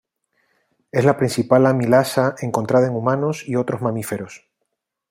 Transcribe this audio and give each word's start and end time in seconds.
Es 0.91 1.05
la 1.05 1.15
principal 1.15 1.67
amilasa 1.67 2.33
encontrada 2.41 2.87
en 2.87 2.95
humanos 2.95 3.47
y 3.47 3.55
otros 3.55 3.83
mamíferos. 3.83 4.47